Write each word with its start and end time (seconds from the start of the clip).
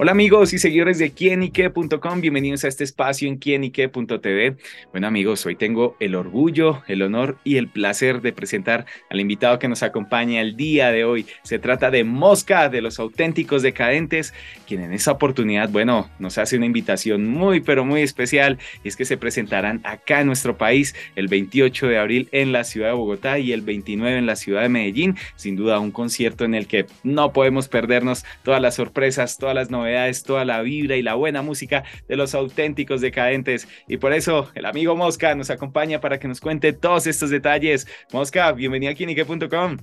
Hola 0.00 0.12
amigos 0.12 0.52
y 0.52 0.60
seguidores 0.60 1.00
de 1.00 1.10
quienique.com, 1.10 2.20
bienvenidos 2.20 2.62
a 2.62 2.68
este 2.68 2.84
espacio 2.84 3.26
en 3.26 3.36
quienique.tv. 3.36 4.56
Bueno 4.92 5.08
amigos, 5.08 5.44
hoy 5.44 5.56
tengo 5.56 5.96
el 5.98 6.14
orgullo, 6.14 6.84
el 6.86 7.02
honor 7.02 7.38
y 7.42 7.56
el 7.56 7.66
placer 7.66 8.22
de 8.22 8.32
presentar 8.32 8.86
al 9.10 9.18
invitado 9.18 9.58
que 9.58 9.66
nos 9.66 9.82
acompaña 9.82 10.40
el 10.40 10.56
día 10.56 10.92
de 10.92 11.04
hoy. 11.04 11.26
Se 11.42 11.58
trata 11.58 11.90
de 11.90 12.04
Mosca, 12.04 12.68
de 12.68 12.80
los 12.80 13.00
auténticos 13.00 13.62
decadentes, 13.62 14.34
quien 14.68 14.84
en 14.84 14.92
esa 14.92 15.10
oportunidad, 15.10 15.68
bueno, 15.68 16.08
nos 16.20 16.38
hace 16.38 16.56
una 16.56 16.66
invitación 16.66 17.26
muy 17.26 17.58
pero 17.58 17.84
muy 17.84 18.02
especial 18.02 18.58
y 18.84 18.88
es 18.88 18.94
que 18.94 19.04
se 19.04 19.16
presentarán 19.16 19.80
acá 19.82 20.20
en 20.20 20.28
nuestro 20.28 20.56
país 20.56 20.94
el 21.16 21.26
28 21.26 21.88
de 21.88 21.98
abril 21.98 22.28
en 22.30 22.52
la 22.52 22.62
ciudad 22.62 22.90
de 22.90 22.94
Bogotá 22.94 23.40
y 23.40 23.50
el 23.50 23.62
29 23.62 24.16
en 24.16 24.26
la 24.26 24.36
ciudad 24.36 24.62
de 24.62 24.68
Medellín. 24.68 25.16
Sin 25.34 25.56
duda 25.56 25.80
un 25.80 25.90
concierto 25.90 26.44
en 26.44 26.54
el 26.54 26.68
que 26.68 26.86
no 27.02 27.32
podemos 27.32 27.66
perdernos 27.66 28.24
todas 28.44 28.62
las 28.62 28.76
sorpresas, 28.76 29.38
todas 29.38 29.56
las 29.56 29.72
novedades 29.72 29.87
es 29.88 30.22
toda 30.22 30.44
la 30.44 30.62
vibra 30.62 30.96
y 30.96 31.02
la 31.02 31.14
buena 31.14 31.42
música 31.42 31.84
de 32.06 32.16
los 32.16 32.34
auténticos 32.34 33.00
decadentes. 33.00 33.68
Y 33.88 33.96
por 33.96 34.12
eso 34.12 34.50
el 34.54 34.66
amigo 34.66 34.96
Mosca 34.96 35.34
nos 35.34 35.50
acompaña 35.50 36.00
para 36.00 36.18
que 36.18 36.28
nos 36.28 36.40
cuente 36.40 36.72
todos 36.72 37.06
estos 37.06 37.30
detalles. 37.30 37.86
Mosca, 38.12 38.52
bienvenido 38.52 38.92
a 38.92 38.94
Kinique.com. 38.94 39.76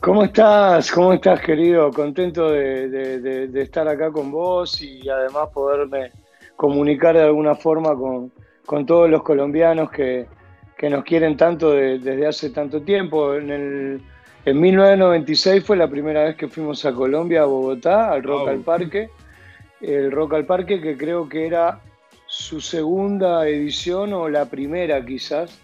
¿Cómo 0.00 0.24
estás? 0.24 0.90
¿Cómo 0.90 1.12
estás, 1.12 1.40
querido? 1.40 1.90
Contento 1.90 2.50
de, 2.50 3.50
estar 3.54 3.86
acá 3.86 4.10
con 4.10 4.30
vos 4.30 4.80
y 4.80 5.08
además 5.08 5.48
poderme 5.52 6.10
comunicar 6.56 7.14
de 7.14 7.22
alguna 7.22 7.54
forma 7.54 7.94
con, 7.94 8.32
con 8.64 8.86
todos 8.86 9.10
los 9.10 9.22
colombianos 9.22 9.90
que, 9.90 10.26
que 10.76 10.88
nos 10.88 11.04
quieren 11.04 11.36
tanto 11.36 11.72
desde 11.72 12.26
hace 12.26 12.50
tanto 12.50 12.82
tiempo. 12.82 13.34
En, 13.34 13.50
el, 13.50 14.02
en 14.44 14.60
1996 14.60 15.64
fue 15.64 15.76
la 15.76 15.88
primera 15.88 16.24
vez 16.24 16.36
que 16.36 16.48
fuimos 16.48 16.84
a 16.86 16.92
Colombia, 16.92 17.42
a 17.42 17.46
Bogotá, 17.46 18.12
al 18.12 18.22
Rock 18.22 18.48
al 18.48 18.60
Parque 18.60 19.10
el 19.82 20.10
Rock 20.12 20.34
al 20.34 20.46
Parque, 20.46 20.80
que 20.80 20.96
creo 20.96 21.28
que 21.28 21.46
era 21.46 21.80
su 22.26 22.60
segunda 22.60 23.46
edición 23.46 24.12
o 24.14 24.28
la 24.28 24.46
primera 24.46 25.04
quizás. 25.04 25.58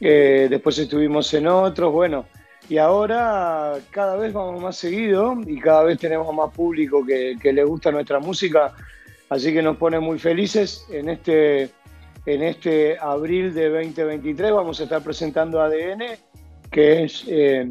Eh, 0.00 0.48
después 0.50 0.78
estuvimos 0.78 1.32
en 1.34 1.46
otros, 1.46 1.92
bueno, 1.92 2.24
y 2.68 2.78
ahora 2.78 3.78
cada 3.90 4.16
vez 4.16 4.32
vamos 4.32 4.62
más 4.62 4.76
seguido 4.76 5.36
y 5.46 5.60
cada 5.60 5.84
vez 5.84 5.98
tenemos 5.98 6.34
más 6.34 6.52
público 6.54 7.04
que, 7.04 7.36
le 7.42 7.64
gusta 7.64 7.90
nuestra 7.90 8.18
música, 8.18 8.72
así 9.28 9.52
que 9.52 9.60
nos 9.60 9.76
pone 9.76 10.00
muy 10.00 10.18
felices. 10.18 10.86
En 10.90 11.10
este, 11.10 11.70
en 12.26 12.42
este 12.42 12.96
abril 12.98 13.52
de 13.52 13.68
2023 13.68 14.52
vamos 14.52 14.80
a 14.80 14.84
estar 14.84 15.02
presentando 15.02 15.60
ADN, 15.60 16.02
que 16.70 17.04
es 17.04 17.24
eh, 17.28 17.70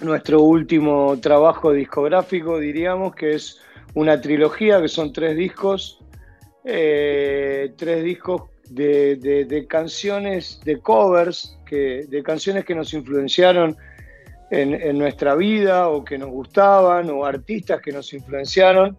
nuestro 0.00 0.42
último 0.42 1.18
trabajo 1.20 1.72
discográfico, 1.72 2.58
diríamos, 2.58 3.14
que 3.14 3.36
es 3.36 3.60
una 3.94 4.20
trilogía 4.20 4.80
que 4.80 4.88
son 4.88 5.12
tres 5.12 5.36
discos, 5.36 6.00
eh, 6.64 7.72
tres 7.76 8.04
discos 8.04 8.42
de, 8.68 9.66
canciones, 9.68 10.60
de 10.64 10.80
covers, 10.80 11.58
que, 11.66 12.06
de 12.08 12.22
canciones 12.22 12.64
que 12.64 12.74
nos 12.74 12.92
influenciaron 12.94 13.76
en, 14.50 14.98
nuestra 14.98 15.34
vida 15.34 15.88
o 15.88 16.04
que 16.04 16.18
nos 16.18 16.30
gustaban 16.30 17.10
o 17.10 17.24
artistas 17.24 17.80
que 17.80 17.92
nos 17.92 18.12
influenciaron. 18.12 18.96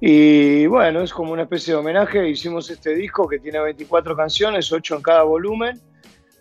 Y 0.00 0.66
bueno, 0.66 1.02
es 1.02 1.12
como 1.12 1.32
una 1.32 1.42
especie 1.42 1.74
de 1.74 1.80
homenaje. 1.80 2.28
Hicimos 2.28 2.68
este 2.70 2.94
disco 2.94 3.28
que 3.28 3.38
tiene 3.38 3.60
24 3.60 4.16
canciones, 4.16 4.72
8 4.72 4.96
en 4.96 5.02
cada 5.02 5.22
volumen, 5.22 5.80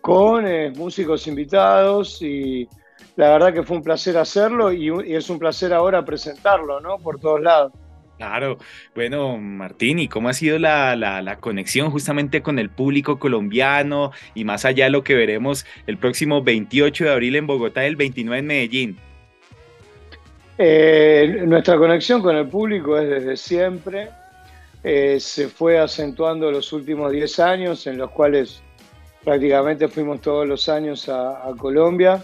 con 0.02 0.48
eh, 0.48 0.72
músicos 0.76 1.28
invitados 1.28 2.22
y 2.22 2.68
la 3.16 3.30
verdad 3.30 3.54
que 3.54 3.64
fue 3.64 3.78
un 3.78 3.84
placer 3.84 4.18
hacerlo 4.18 4.72
y, 4.72 4.90
es 5.14 5.30
un 5.30 5.40
placer 5.40 5.74
ahora 5.74 6.04
presentarlo, 6.04 6.80
¿no? 6.80 6.98
Por 6.98 7.20
todos 7.20 7.42
lados. 7.42 7.74
Claro, 8.18 8.60
bueno, 8.94 9.38
Martín, 9.38 9.98
¿y 9.98 10.08
cómo 10.08 10.30
ha 10.30 10.34
sido 10.34 10.60
la, 10.60 11.38
conexión 11.40 11.90
justamente 11.90 12.44
con 12.44 12.60
el 12.60 12.70
público 12.70 13.18
colombiano 13.18 14.12
y 14.36 14.44
más 14.44 14.64
allá 14.64 14.86
de 14.86 14.92
lo 14.92 15.04
que 15.04 15.16
veremos 15.16 15.66
el 15.88 15.98
próximo 15.98 16.44
28 16.44 17.06
de 17.06 17.12
abril 17.12 17.36
en 17.36 17.48
Bogotá 17.48 17.84
y 17.84 17.88
el 17.88 17.96
29 17.96 18.40
en 18.40 18.46
Medellín? 18.46 18.98
Eh, 20.60 21.42
nuestra 21.48 21.78
conexión 21.78 22.22
con 22.22 22.36
el 22.36 22.48
público 22.48 22.96
es 22.96 23.10
desde 23.10 23.36
siempre, 23.36 24.10
eh, 24.84 25.20
se 25.20 25.48
fue 25.48 25.80
acentuando 25.80 26.52
los 26.52 26.72
últimos 26.74 27.12
10 27.12 27.40
años 27.40 27.88
en 27.88 27.98
los 27.98 28.12
cuales 28.12 28.62
prácticamente 29.24 29.88
fuimos 29.88 30.22
todos 30.22 30.48
los 30.48 30.70
años 30.70 31.10
a 31.10 31.52
Colombia. 31.58 32.24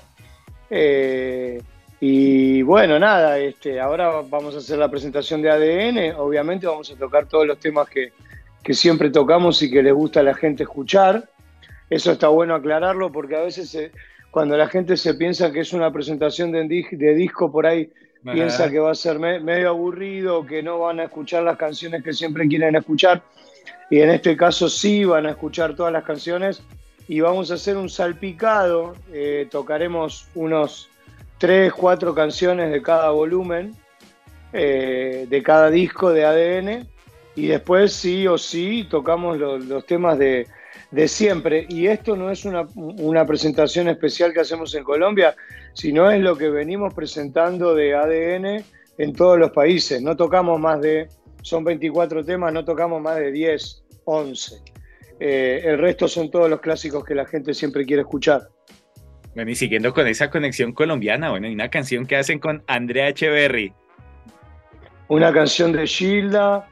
Eh, 0.69 1.61
y 1.99 2.61
bueno, 2.61 2.99
nada, 2.99 3.39
este, 3.39 3.79
ahora 3.79 4.21
vamos 4.29 4.53
a 4.55 4.59
hacer 4.59 4.77
la 4.77 4.89
presentación 4.89 5.41
de 5.41 5.49
ADN. 5.49 6.15
Obviamente 6.17 6.67
vamos 6.67 6.91
a 6.91 6.95
tocar 6.95 7.27
todos 7.27 7.47
los 7.47 7.59
temas 7.59 7.87
que, 7.89 8.11
siempre 8.73 9.09
tocamos 9.09 9.61
y 9.63 9.71
que 9.71 9.81
les 9.81 9.93
gusta 9.93 10.19
a 10.19 10.23
la 10.23 10.33
gente 10.33 10.63
escuchar. 10.63 11.29
Eso 11.89 12.11
está 12.11 12.27
bueno 12.27 12.53
aclararlo 12.53 13.11
porque 13.13 13.37
a 13.37 13.41
veces 13.41 13.91
cuando 14.29 14.57
la 14.57 14.67
gente 14.67 14.97
se 14.97 15.13
piensa 15.13 15.53
que 15.53 15.61
es 15.61 15.71
una 15.71 15.91
presentación 15.91 16.51
de, 16.51 16.67
de 16.91 17.15
disco, 17.15 17.49
por 17.49 17.65
ahí 17.65 17.89
piensa 18.23 18.69
que 18.69 18.79
va 18.79 18.91
a 18.91 18.95
ser 18.95 19.19
medio 19.19 19.69
aburrido, 19.69 20.45
que 20.45 20.61
no 20.61 20.79
van 20.79 20.99
a 20.99 21.05
escuchar 21.05 21.43
las 21.43 21.57
canciones 21.57 22.03
que 22.03 22.11
siempre 22.11 22.45
quieren 22.47 22.75
escuchar. 22.75 23.23
Y 23.89 24.01
en 24.01 24.09
este 24.09 24.35
caso 24.35 24.67
sí 24.67 25.05
van 25.05 25.27
a 25.27 25.31
escuchar 25.31 25.73
todas 25.73 25.93
las 25.93 26.03
canciones 26.03 26.61
y 27.07 27.21
vamos 27.21 27.51
a 27.51 27.55
hacer 27.55 27.77
un 27.77 27.89
salpicado. 27.89 28.95
Eh, 29.11 29.47
tocaremos 29.49 30.27
unos 30.35 30.89
3, 31.37 31.71
4 31.73 32.13
canciones 32.13 32.71
de 32.71 32.81
cada 32.81 33.11
volumen, 33.11 33.75
eh, 34.53 35.25
de 35.29 35.43
cada 35.43 35.69
disco 35.69 36.11
de 36.11 36.25
ADN. 36.25 36.87
Y 37.35 37.47
después 37.47 37.93
sí 37.93 38.27
o 38.27 38.37
sí 38.37 38.87
tocamos 38.89 39.37
los, 39.37 39.85
temas 39.85 40.17
de, 40.17 40.47
siempre. 41.07 41.65
Y 41.69 41.87
esto 41.87 42.15
no 42.15 42.31
es 42.31 42.45
una, 42.45 42.67
una, 42.75 43.25
presentación 43.25 43.87
especial 43.89 44.33
que 44.33 44.39
hacemos 44.39 44.73
en 44.73 44.83
Colombia, 44.83 45.35
sino 45.73 46.09
es 46.09 46.19
lo 46.19 46.35
que 46.35 46.49
venimos 46.49 46.93
presentando 46.95 47.75
de 47.75 47.93
ADN 47.93 48.63
en 48.97 49.13
todos 49.13 49.37
los 49.37 49.51
países. 49.51 50.01
No 50.01 50.17
tocamos 50.17 50.59
más 50.59 50.81
de, 50.81 51.07
son 51.43 51.63
24 51.63 52.25
temas, 52.25 52.51
no 52.51 52.65
tocamos 52.65 53.01
más 53.01 53.17
de 53.17 53.31
10, 53.31 53.83
11. 54.05 54.76
Eh, 55.19 55.61
el 55.63 55.77
resto 55.77 56.07
son 56.07 56.29
todos 56.29 56.49
los 56.49 56.59
clásicos 56.61 57.03
que 57.03 57.15
la 57.15 57.25
gente 57.25 57.53
siempre 57.53 57.85
quiere 57.85 58.01
escuchar. 58.01 58.49
Bueno, 59.33 59.51
y 59.51 59.55
siguiendo 59.55 59.93
con 59.93 60.07
esa 60.07 60.29
conexión 60.29 60.73
colombiana, 60.73 61.29
bueno, 61.29 61.47
hay 61.47 61.53
una 61.53 61.69
canción 61.69 62.05
que 62.05 62.15
hacen 62.15 62.39
con 62.39 62.63
Andrea 62.67 63.09
Echeverry. 63.09 63.73
Una 65.09 65.31
canción 65.31 65.71
de 65.71 65.87
Gilda, 65.87 66.67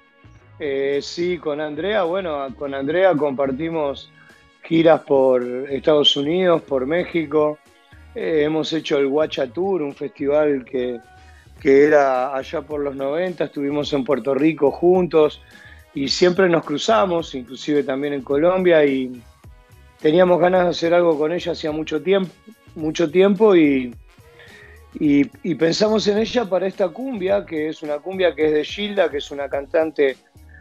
eh, 0.59 1.00
sí, 1.01 1.38
con 1.38 1.61
Andrea. 1.61 2.03
Bueno, 2.03 2.47
con 2.57 2.73
Andrea 2.73 3.13
compartimos 3.16 4.11
giras 4.63 5.01
por 5.01 5.44
Estados 5.69 6.16
Unidos, 6.17 6.62
por 6.63 6.85
México. 6.85 7.59
Eh, 8.16 8.44
hemos 8.44 8.73
hecho 8.73 8.97
el 8.97 9.07
Guacha 9.07 9.47
Tour, 9.47 9.81
un 9.81 9.94
festival 9.94 10.66
que, 10.66 11.00
que 11.62 11.83
era 11.83 12.35
allá 12.35 12.62
por 12.62 12.81
los 12.81 12.95
90. 12.95 13.45
Estuvimos 13.45 13.94
en 13.94 14.03
Puerto 14.03 14.33
Rico 14.33 14.72
juntos 14.72 15.41
y 15.95 16.09
siempre 16.09 16.50
nos 16.50 16.66
cruzamos, 16.66 17.33
inclusive 17.33 17.81
también 17.81 18.13
en 18.13 18.22
Colombia, 18.22 18.85
y 18.85 19.23
teníamos 20.01 20.39
ganas 20.39 20.66
de 20.66 20.69
hacer 20.69 20.94
algo 20.94 21.17
con 21.17 21.31
ella 21.31 21.53
hacía 21.53 21.72
mucho 21.72 22.03
tiempo, 22.03 22.31
mucho 22.75 23.09
tiempo 23.09 23.56
y, 23.56 23.95
pensamos 25.57 26.06
en 26.07 26.18
ella 26.18 26.45
para 26.50 26.68
esta 26.68 26.89
cumbia, 26.89 27.45
que 27.45 27.69
es 27.69 27.81
una 27.81 28.00
cumbia 28.00 28.36
que 28.36 28.45
es 28.45 28.51
de 28.51 28.65
Gilda, 28.65 29.09
que 29.09 29.18
es 29.18 29.31
una 29.31 29.47
cantante 29.47 30.18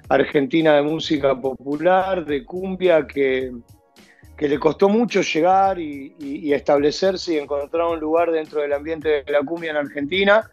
argentina 0.09 0.77
de 0.77 0.83
música 0.83 1.39
popular, 1.39 2.25
de 2.25 2.45
cumbia, 2.45 3.05
que, 3.05 3.53
que 4.37 4.49
le 4.49 4.59
costó 4.61 4.89
mucho 4.89 5.21
llegar 5.23 5.81
y, 5.81 6.53
establecerse 6.53 7.35
y 7.35 7.39
encontrar 7.39 7.89
un 7.89 7.99
lugar 7.99 8.31
dentro 8.31 8.61
del 8.61 8.73
ambiente 8.73 9.25
de 9.25 9.33
la 9.33 9.41
cumbia 9.41 9.73
en 9.73 9.79
Argentina 9.79 10.49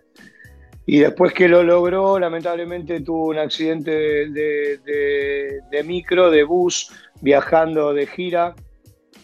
y 0.85 0.99
después 0.99 1.33
que 1.33 1.47
lo 1.47 1.63
logró, 1.63 2.17
lamentablemente 2.19 3.01
tuvo 3.01 3.27
un 3.27 3.37
accidente 3.37 3.91
de, 3.91 5.83
micro, 5.85 6.31
de 6.31 6.43
bus, 6.43 6.91
viajando 7.21 7.93
de 7.93 8.07
gira. 8.07 8.55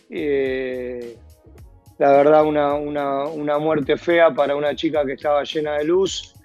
Eh, 0.10 1.18
la 1.98 2.12
verdad, 2.12 2.46
una, 2.46 3.58
muerte 3.58 3.98
fea 3.98 4.32
para 4.32 4.56
una 4.56 4.76
chica 4.76 5.04
que 5.04 5.14
estaba 5.14 5.44
llena 5.44 5.78
de 5.80 5.86
luz, 5.86 6.36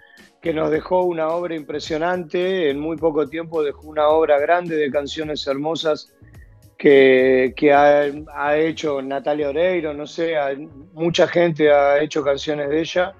que 0.40 0.54
nos 0.54 0.70
dejó 0.70 1.02
una 1.02 1.28
obra 1.28 1.54
impresionante. 1.54 2.70
En 2.70 2.80
muy 2.80 2.96
poco 2.96 3.28
tiempo 3.28 3.62
dejó 3.62 3.88
una 3.88 4.08
obra 4.08 4.38
grande 4.38 4.76
de 4.76 4.90
canciones 4.90 5.46
hermosas 5.46 6.14
que, 6.78 7.52
ha, 7.72 8.56
hecho 8.56 9.02
Natalia 9.02 9.50
Oreiro, 9.50 9.92
no 9.92 10.06
sé, 10.06 10.34
mucha 10.94 11.28
gente 11.28 11.70
ha 11.70 12.02
hecho 12.02 12.24
canciones 12.24 12.70
de 12.70 12.80
ella 12.80 13.14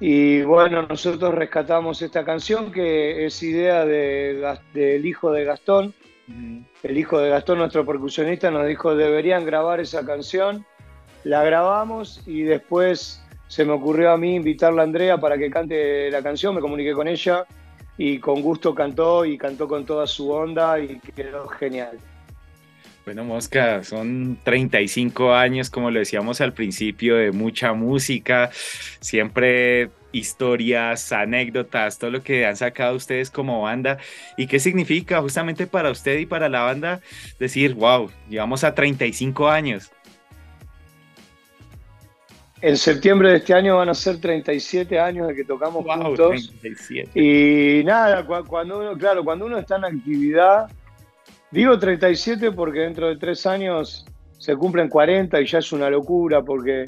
Y 0.00 0.42
bueno, 0.42 0.82
nosotros 0.82 1.34
rescatamos 1.34 2.02
esta 2.02 2.24
canción 2.24 2.70
que 2.70 3.26
es 3.26 3.42
idea 3.42 3.84
del 3.84 5.06
hijo 5.06 5.32
de 5.32 5.44
Gastón. 5.44 5.94
El 6.82 6.98
hijo 6.98 7.18
de 7.18 7.30
Gastón, 7.30 7.58
nuestro 7.58 7.84
percusionista, 7.84 8.50
nos 8.50 8.66
dijo 8.66 8.94
deberían 8.94 9.44
grabar 9.44 9.80
esa 9.80 10.04
canción. 10.04 10.64
La 11.24 11.42
grabamos 11.42 12.22
y 12.26 12.42
después 12.42 13.24
se 13.48 13.64
me 13.64 13.72
ocurrió 13.72 14.12
a 14.12 14.16
mí 14.16 14.36
invitarla 14.36 14.82
a 14.82 14.84
Andrea 14.84 15.18
para 15.18 15.36
que 15.36 15.50
cante 15.50 16.10
la 16.10 16.22
canción. 16.22 16.54
Me 16.54 16.60
comuniqué 16.60 16.92
con 16.92 17.08
ella 17.08 17.44
y 17.96 18.20
con 18.20 18.40
gusto 18.40 18.74
cantó 18.74 19.24
y 19.24 19.36
cantó 19.36 19.66
con 19.66 19.84
toda 19.84 20.06
su 20.06 20.30
onda 20.30 20.78
y 20.78 21.00
quedó 21.00 21.48
genial. 21.48 21.98
Bueno, 23.08 23.24
Mosca, 23.24 23.82
son 23.84 24.36
35 24.44 25.32
años, 25.32 25.70
como 25.70 25.90
lo 25.90 25.98
decíamos 25.98 26.42
al 26.42 26.52
principio, 26.52 27.16
de 27.16 27.32
mucha 27.32 27.72
música, 27.72 28.50
siempre 29.00 29.88
historias, 30.12 31.10
anécdotas, 31.10 31.98
todo 31.98 32.10
lo 32.10 32.22
que 32.22 32.44
han 32.44 32.58
sacado 32.58 32.94
ustedes 32.94 33.30
como 33.30 33.62
banda. 33.62 33.96
¿Y 34.36 34.46
qué 34.46 34.60
significa 34.60 35.22
justamente 35.22 35.66
para 35.66 35.90
usted 35.90 36.18
y 36.18 36.26
para 36.26 36.50
la 36.50 36.60
banda 36.60 37.00
decir, 37.40 37.72
wow, 37.72 38.10
llevamos 38.28 38.62
a 38.62 38.74
35 38.74 39.48
años? 39.48 39.90
En 42.60 42.76
septiembre 42.76 43.30
de 43.30 43.36
este 43.38 43.54
año 43.54 43.78
van 43.78 43.88
a 43.88 43.94
ser 43.94 44.20
37 44.20 45.00
años 45.00 45.28
de 45.28 45.34
que 45.34 45.44
tocamos 45.44 45.82
juntos. 45.82 46.52
Y 47.14 47.82
nada, 47.86 48.26
cuando 48.26 48.80
uno, 48.80 48.98
claro, 48.98 49.24
cuando 49.24 49.46
uno 49.46 49.56
está 49.56 49.76
en 49.76 49.86
actividad, 49.86 50.68
Digo 51.50 51.78
37 51.78 52.52
porque 52.52 52.80
dentro 52.80 53.08
de 53.08 53.16
tres 53.16 53.46
años 53.46 54.04
se 54.38 54.54
cumplen 54.56 54.88
40 54.88 55.40
y 55.40 55.46
ya 55.46 55.58
es 55.58 55.72
una 55.72 55.88
locura 55.88 56.42
porque 56.42 56.84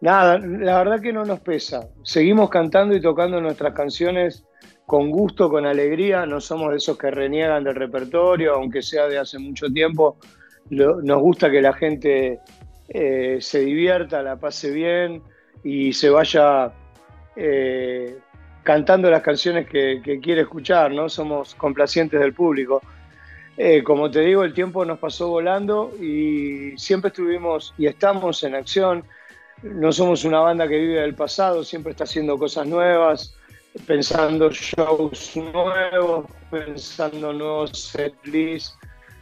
nada, 0.00 0.38
la 0.38 0.78
verdad 0.78 1.00
que 1.00 1.12
no 1.12 1.24
nos 1.24 1.40
pesa. 1.40 1.88
Seguimos 2.02 2.50
cantando 2.50 2.96
y 2.96 3.00
tocando 3.00 3.40
nuestras 3.40 3.72
canciones 3.72 4.44
con 4.84 5.10
gusto, 5.10 5.48
con 5.48 5.64
alegría. 5.64 6.26
No 6.26 6.40
somos 6.40 6.70
de 6.72 6.78
esos 6.78 6.98
que 6.98 7.10
reniegan 7.10 7.62
del 7.64 7.76
repertorio, 7.76 8.54
aunque 8.54 8.82
sea 8.82 9.06
de 9.06 9.18
hace 9.18 9.38
mucho 9.38 9.68
tiempo. 9.68 10.18
nos 10.70 11.20
gusta 11.20 11.50
que 11.50 11.62
la 11.62 11.72
gente 11.72 12.40
eh, 12.88 13.38
se 13.40 13.60
divierta, 13.60 14.22
la 14.22 14.36
pase 14.36 14.70
bien 14.70 15.22
y 15.62 15.92
se 15.92 16.10
vaya 16.10 16.72
eh, 17.36 18.18
cantando 18.64 19.08
las 19.08 19.22
canciones 19.22 19.68
que, 19.68 20.02
que 20.04 20.18
quiere 20.18 20.42
escuchar, 20.42 20.90
¿no? 20.90 21.08
Somos 21.08 21.54
complacientes 21.54 22.18
del 22.18 22.34
público. 22.34 22.82
Eh, 23.56 23.82
como 23.82 24.10
te 24.10 24.20
digo, 24.20 24.44
el 24.44 24.54
tiempo 24.54 24.84
nos 24.84 24.98
pasó 24.98 25.28
volando 25.28 25.92
y 26.00 26.76
siempre 26.78 27.08
estuvimos 27.08 27.74
y 27.76 27.86
estamos 27.86 28.42
en 28.44 28.54
acción. 28.54 29.04
No 29.62 29.92
somos 29.92 30.24
una 30.24 30.40
banda 30.40 30.66
que 30.66 30.78
vive 30.78 31.00
del 31.00 31.14
pasado, 31.14 31.62
siempre 31.62 31.92
está 31.92 32.04
haciendo 32.04 32.38
cosas 32.38 32.66
nuevas, 32.66 33.36
pensando 33.86 34.50
shows 34.50 35.36
nuevos, 35.36 36.26
pensando 36.50 37.32
nuevos 37.32 37.70
setlists. 37.72 38.76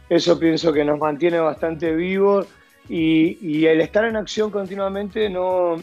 Eso 0.09 0.39
pienso 0.39 0.73
que 0.73 0.83
nos 0.83 0.97
mantiene 0.97 1.39
bastante 1.39 1.93
vivos 1.93 2.47
y, 2.89 3.65
el 3.65 3.81
estar 3.81 4.05
en 4.05 4.15
acción 4.15 4.49
continuamente 4.49 5.29
no, 5.29 5.77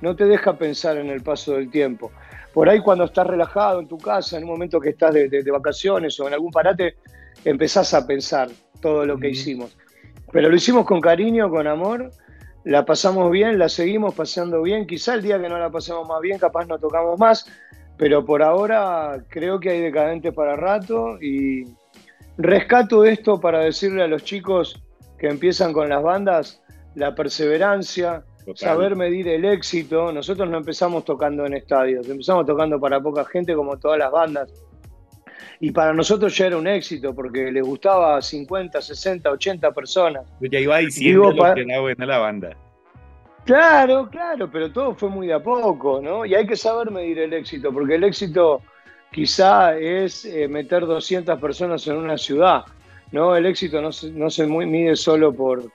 no 0.00 0.16
te 0.16 0.24
deja 0.26 0.56
pensar 0.56 0.96
en 0.98 1.10
el 1.10 1.22
paso 1.22 1.54
del 1.54 1.70
tiempo. 1.70 2.12
Por 2.52 2.68
ahí 2.68 2.80
cuando 2.80 3.04
estás 3.04 3.26
relajado 3.26 3.80
en 3.80 3.88
tu 3.88 3.98
casa, 3.98 4.36
en 4.36 4.44
un 4.44 4.50
momento 4.50 4.78
que 4.78 4.90
estás 4.90 5.12
de, 5.12 5.28
de 5.28 5.50
vacaciones 5.50 6.18
o 6.20 6.28
en 6.28 6.34
algún 6.34 6.52
parate, 6.52 6.96
empezás 7.44 7.94
a 7.94 8.06
pensar 8.06 8.48
todo 8.80 9.04
lo 9.06 9.18
que 9.18 9.30
hicimos. 9.30 9.76
Pero 10.32 10.48
lo 10.48 10.56
hicimos 10.56 10.84
con 10.84 11.00
cariño, 11.00 11.48
con 11.50 11.66
amor, 11.66 12.10
la 12.64 12.84
pasamos 12.84 13.30
bien, 13.30 13.58
la 13.58 13.68
seguimos 13.68 14.14
pasando 14.14 14.62
bien. 14.62 14.86
Quizá 14.86 15.14
el 15.14 15.22
día 15.22 15.40
que 15.40 15.48
no 15.48 15.58
la 15.58 15.70
pasemos 15.70 16.08
más 16.08 16.20
bien, 16.20 16.38
capaz 16.38 16.66
no 16.66 16.78
tocamos 16.78 17.18
más, 17.18 17.46
pero 17.96 18.24
por 18.24 18.42
ahora 18.42 19.24
creo 19.28 19.60
que 19.60 19.70
hay 19.70 19.80
decadente 19.80 20.32
para 20.32 20.56
rato 20.56 21.22
y 21.22 21.64
rescato 22.36 23.04
esto 23.04 23.38
para 23.40 23.60
decirle 23.60 24.02
a 24.02 24.08
los 24.08 24.24
chicos 24.24 24.82
que 25.18 25.28
empiezan 25.28 25.72
con 25.72 25.88
las 25.88 26.02
bandas 26.02 26.62
la 26.94 27.14
perseverancia, 27.14 28.24
saber 28.54 28.96
medir 28.96 29.28
el 29.28 29.44
éxito. 29.44 30.12
Nosotros 30.12 30.48
no 30.48 30.58
empezamos 30.58 31.04
tocando 31.04 31.44
en 31.46 31.54
estadios, 31.54 32.08
empezamos 32.08 32.46
tocando 32.46 32.80
para 32.80 33.00
poca 33.00 33.24
gente 33.24 33.54
como 33.54 33.78
todas 33.78 33.98
las 33.98 34.10
bandas 34.10 34.52
y 35.60 35.70
para 35.70 35.92
nosotros 35.92 36.36
ya 36.36 36.46
era 36.46 36.56
un 36.56 36.66
éxito 36.66 37.14
porque 37.14 37.50
le 37.50 37.62
gustaba 37.62 38.16
a 38.16 38.22
50, 38.22 38.80
60, 38.80 39.30
80 39.30 39.72
personas. 39.72 40.24
Ya 40.40 40.58
iba 40.58 40.78
diciendo 40.78 41.32
que 41.54 41.62
era 41.62 41.80
buena 41.80 42.06
la 42.06 42.18
banda. 42.18 42.56
Claro, 43.44 44.08
claro, 44.10 44.50
pero 44.50 44.72
todo 44.72 44.94
fue 44.94 45.10
muy 45.10 45.26
de 45.26 45.34
a 45.34 45.42
poco, 45.42 46.00
¿no? 46.00 46.24
Y 46.24 46.34
hay 46.34 46.46
que 46.46 46.56
saber 46.56 46.90
medir 46.90 47.18
el 47.18 47.34
éxito, 47.34 47.72
porque 47.72 47.96
el 47.96 48.04
éxito 48.04 48.62
quizá 49.12 49.76
es 49.76 50.24
eh, 50.24 50.48
meter 50.48 50.86
200 50.86 51.38
personas 51.38 51.86
en 51.86 51.96
una 51.96 52.16
ciudad, 52.16 52.64
¿no? 53.12 53.36
El 53.36 53.44
éxito 53.44 53.82
no 53.82 53.92
se, 53.92 54.10
no 54.12 54.30
se 54.30 54.46
mide 54.46 54.96
solo 54.96 55.34
por, 55.34 55.70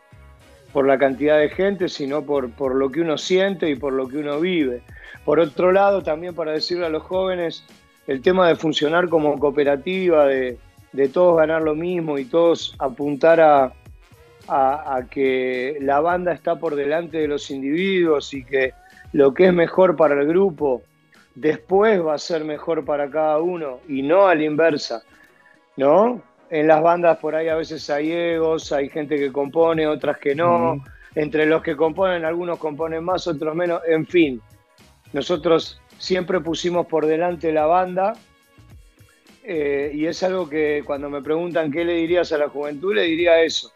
por 0.74 0.88
la 0.88 0.98
cantidad 0.98 1.38
de 1.38 1.50
gente, 1.50 1.90
sino 1.90 2.24
por, 2.24 2.50
por 2.52 2.74
lo 2.74 2.92
que 2.92 3.02
uno 3.02 3.20
siente 3.20 3.70
y 3.70 3.76
por 3.76 3.94
lo 3.94 4.08
que 4.08 4.18
uno 4.18 4.40
vive. 4.40 4.82
Por 5.24 5.40
otro 5.40 5.72
lado, 5.72 6.02
también 6.02 6.34
para 6.34 6.54
decirle 6.54 6.88
a 6.88 6.90
los 6.90 7.04
jóvenes, 7.04 7.64
el 8.10 8.24
tema 8.24 8.48
de 8.48 8.56
funcionar 8.56 9.08
como 9.08 9.38
cooperativa, 9.38 10.26
de, 10.26 10.58
todos 11.14 11.38
ganar 11.38 11.62
lo 11.62 11.76
mismo 11.76 12.18
y 12.18 12.26
todos 12.26 12.76
apuntar 12.80 13.40
a, 13.40 13.72
que 15.12 15.78
la 15.80 16.00
banda 16.00 16.34
está 16.34 16.56
por 16.56 16.76
delante 16.76 17.20
de 17.20 17.28
los 17.28 17.52
individuos 17.52 18.34
y 18.34 18.44
que 18.44 18.74
lo 19.14 19.32
que 19.36 19.46
es 19.46 19.54
mejor 19.54 19.96
para 19.96 20.20
el 20.20 20.28
grupo 20.28 20.82
después 21.36 22.04
va 22.04 22.16
a 22.16 22.18
ser 22.18 22.44
mejor 22.44 22.84
para 22.84 23.12
cada 23.12 23.38
uno 23.38 23.80
y 23.88 24.02
no 24.02 24.28
a 24.28 24.34
la 24.34 24.44
inversa, 24.44 25.04
¿no? 25.78 26.24
En 26.50 26.68
las 26.68 26.82
bandas 26.82 27.20
por 27.20 27.36
ahí 27.36 27.48
a 27.48 27.58
veces 27.58 27.92
hay 27.92 28.12
egos, 28.12 28.72
hay 28.72 28.90
gente 28.90 29.18
que 29.18 29.32
compone, 29.32 29.86
otras 29.86 30.18
que 30.18 30.34
no. 30.34 30.84
Entre 31.14 31.46
los 31.46 31.62
que 31.62 31.76
componen, 31.76 32.26
algunos 32.26 32.58
componen 32.58 33.04
más, 33.04 33.28
otros 33.28 33.54
menos, 33.54 33.82
en 33.88 34.08
fin. 34.08 34.42
Nosotros 35.14 35.80
siempre 36.00 36.40
pusimos 36.40 36.88
por 36.88 37.06
delante 37.06 37.52
la 37.52 37.68
banda 37.68 38.14
eh, 39.44 39.92
y 39.94 40.06
es 40.06 40.24
algo 40.24 40.50
que 40.50 40.84
cuando 40.86 41.10
me 41.10 41.22
preguntan 41.22 41.72
qué 41.72 41.86
le 41.86 41.94
dirías 41.94 42.32
a 42.32 42.38
la 42.38 42.50
juventud, 42.50 42.96
le 42.96 43.04
diría 43.04 43.42
eso, 43.42 43.72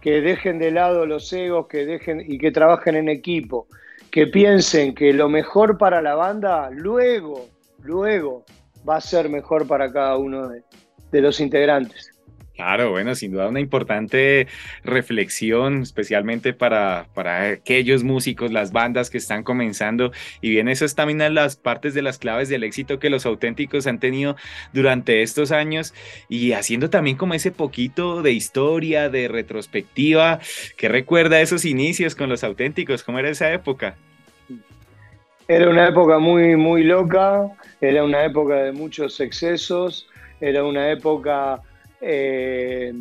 que 0.00 0.20
dejen 0.20 0.58
de 0.58 0.70
lado 0.70 1.06
los 1.06 1.32
egos, 1.32 1.66
que 1.66 1.84
dejen 1.84 2.22
y 2.26 2.38
que 2.38 2.50
trabajen 2.50 2.96
en 2.96 3.08
equipo, 3.08 3.66
que 4.10 4.26
piensen 4.26 4.94
que 4.94 5.12
lo 5.12 5.28
mejor 5.28 5.78
para 5.78 6.00
la 6.00 6.14
banda 6.14 6.70
luego, 6.70 7.48
luego 7.82 8.44
va 8.88 8.96
a 8.96 9.00
ser 9.00 9.28
mejor 9.28 9.66
para 9.66 9.92
cada 9.92 10.16
uno 10.16 10.48
de 10.48 11.20
los 11.20 11.40
integrantes. 11.40 12.13
Claro, 12.54 12.92
bueno, 12.92 13.16
sin 13.16 13.32
duda 13.32 13.48
una 13.48 13.58
importante 13.58 14.46
reflexión, 14.84 15.82
especialmente 15.82 16.52
para, 16.52 17.08
para 17.12 17.48
aquellos 17.48 18.04
músicos, 18.04 18.52
las 18.52 18.70
bandas 18.70 19.10
que 19.10 19.18
están 19.18 19.42
comenzando. 19.42 20.12
Y 20.40 20.50
bien, 20.50 20.68
eso 20.68 20.84
es 20.84 20.94
también 20.94 21.34
las 21.34 21.56
partes 21.56 21.94
de 21.94 22.02
las 22.02 22.18
claves 22.18 22.48
del 22.48 22.62
éxito 22.62 23.00
que 23.00 23.10
los 23.10 23.26
auténticos 23.26 23.88
han 23.88 23.98
tenido 23.98 24.36
durante 24.72 25.22
estos 25.22 25.50
años 25.50 25.94
y 26.28 26.52
haciendo 26.52 26.90
también 26.90 27.16
como 27.16 27.34
ese 27.34 27.50
poquito 27.50 28.22
de 28.22 28.30
historia, 28.30 29.08
de 29.08 29.26
retrospectiva, 29.26 30.38
que 30.76 30.88
recuerda 30.88 31.40
esos 31.40 31.64
inicios 31.64 32.14
con 32.14 32.28
los 32.28 32.44
auténticos, 32.44 33.02
¿cómo 33.02 33.18
era 33.18 33.30
esa 33.30 33.52
época? 33.52 33.96
Era 35.48 35.68
una 35.68 35.88
época 35.88 36.20
muy, 36.20 36.54
muy 36.54 36.84
loca, 36.84 37.50
era 37.80 38.04
una 38.04 38.24
época 38.24 38.54
de 38.54 38.70
muchos 38.70 39.18
excesos, 39.18 40.06
era 40.40 40.62
una 40.62 40.90
época 40.92 41.60
eh, 42.06 42.92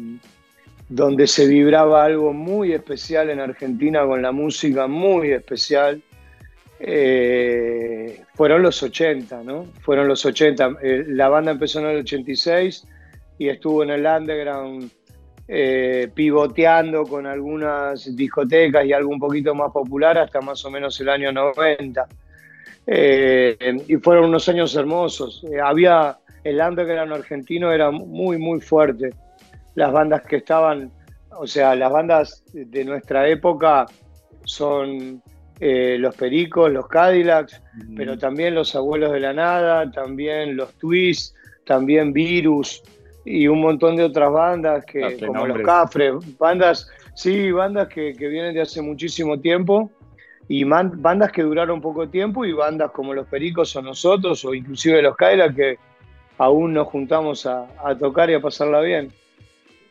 donde 0.87 1.27
se 1.27 1.45
vibraba 1.45 2.05
algo 2.05 2.31
muy 2.31 2.71
especial 2.71 3.29
en 3.29 3.41
Argentina 3.41 4.05
con 4.05 4.21
la 4.21 4.31
música, 4.31 4.87
muy 4.87 5.31
especial. 5.31 6.01
Eh, 6.79 8.21
fueron 8.33 8.61
los 8.61 8.81
80, 8.81 9.43
¿no? 9.43 9.65
Fueron 9.81 10.07
los 10.07 10.25
80. 10.25 10.77
Eh, 10.81 11.03
la 11.07 11.27
banda 11.27 11.51
empezó 11.51 11.79
en 11.79 11.87
el 11.87 11.97
86 11.97 12.85
y 13.39 13.49
estuvo 13.49 13.83
en 13.83 13.89
el 13.89 14.05
underground 14.05 14.89
pivoteando 16.13 17.03
con 17.03 17.27
algunas 17.27 18.15
discotecas 18.15 18.85
y 18.85 18.93
algo 18.93 19.09
un 19.09 19.19
poquito 19.19 19.53
más 19.53 19.71
popular 19.71 20.17
hasta 20.17 20.39
más 20.39 20.63
o 20.63 20.71
menos 20.71 20.99
el 21.01 21.09
año 21.09 21.33
90. 21.33 22.07
y 22.87 23.95
fueron 23.97 24.25
unos 24.25 24.47
años 24.47 24.73
hermosos. 24.75 25.45
había 25.61 26.17
el 26.43 26.59
underground 26.59 27.13
argentino 27.13 27.71
era 27.71 27.91
muy, 27.91 28.37
muy 28.37 28.59
fuerte. 28.61 29.11
Las 29.75 29.91
bandas 29.91 30.23
que 30.23 30.37
estaban, 30.37 30.91
o 31.37 31.47
sea, 31.47 31.75
las 31.75 31.91
bandas 31.91 32.43
de 32.53 32.85
nuestra 32.85 33.27
época 33.27 33.85
son 34.45 35.21
eh, 35.59 35.97
los 35.99 36.15
Pericos, 36.15 36.71
los 36.71 36.87
Cadillacs, 36.87 37.61
pero 37.95 38.17
también 38.17 38.55
los 38.55 38.75
Abuelos 38.75 39.11
de 39.13 39.19
la 39.19 39.33
Nada, 39.33 39.89
también 39.91 40.55
los 40.55 40.73
Twists, 40.75 41.33
también 41.65 42.11
Virus 42.11 42.83
y 43.25 43.47
un 43.47 43.61
montón 43.61 43.95
de 43.95 44.03
otras 44.03 44.31
bandas 44.31 44.85
que, 44.85 45.17
como 45.25 45.47
los 45.47 45.61
Cafres, 45.61 46.13
bandas, 46.37 46.89
sí, 47.15 47.51
bandas 47.51 47.87
que, 47.87 48.13
que 48.13 48.27
vienen 48.27 48.53
de 48.53 48.61
hace 48.61 48.81
muchísimo 48.81 49.39
tiempo 49.39 49.89
y 50.47 50.65
bandas 50.65 51.31
que 51.31 51.43
duraron 51.43 51.79
poco 51.79 52.09
tiempo 52.09 52.43
y 52.43 52.51
bandas 52.51 52.91
como 52.91 53.13
Los 53.13 53.27
Pericos 53.27 53.75
o 53.75 53.81
nosotros 53.81 54.43
o 54.43 54.53
inclusive 54.53 55.01
Los 55.01 55.15
Kaila 55.15 55.53
que 55.53 55.77
aún 56.37 56.73
nos 56.73 56.87
juntamos 56.87 57.45
a, 57.45 57.67
a 57.83 57.97
tocar 57.97 58.29
y 58.29 58.33
a 58.33 58.41
pasarla 58.41 58.81
bien. 58.81 59.11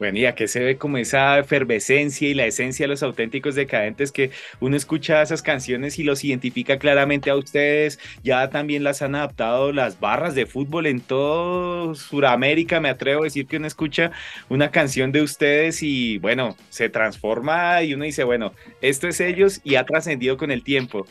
Bueno, 0.03 0.19
y 0.19 0.33
que 0.33 0.49
se 0.49 0.59
ve 0.59 0.79
como 0.79 0.99
esa 0.99 1.39
efervescencia 1.39 2.29
y 2.29 2.35
la 2.35 2.45
esencia 2.45 2.83
de 2.83 2.89
los 2.89 3.05
auténticos 3.05 3.55
decadentes 3.55 4.11
que 4.11 4.33
uno 4.59 4.77
escucha 4.77 5.23
esas 5.23 5.43
canciones 5.43 5.97
y 6.01 6.03
los 6.03 6.25
identifica 6.25 6.77
claramente 6.77 7.31
a 7.31 7.37
ustedes. 7.37 8.01
Ya 8.25 8.51
también 8.51 8.83
las 8.83 9.01
han 9.01 9.15
adaptado 9.15 9.71
las 9.71 10.01
barras 10.01 10.35
de 10.35 10.47
fútbol 10.47 10.87
en 10.87 11.01
todo 11.01 11.95
Sudamérica. 11.95 12.81
Me 12.81 12.89
atrevo 12.89 13.21
a 13.21 13.27
decir 13.27 13.47
que 13.47 13.59
uno 13.59 13.69
escucha 13.69 14.11
una 14.49 14.73
canción 14.73 15.13
de 15.13 15.23
ustedes 15.23 15.85
y 15.85 16.19
bueno, 16.19 16.57
se 16.69 16.89
transforma 16.89 17.81
y 17.85 17.95
uno 17.95 18.05
dice, 18.05 18.25
bueno, 18.25 18.55
esto 18.81 19.07
es 19.07 19.21
ellos 19.21 19.61
y 19.63 19.77
ha 19.77 19.85
trascendido 19.85 20.37
con 20.37 20.51
el 20.51 20.65
tiempo. 20.65 21.07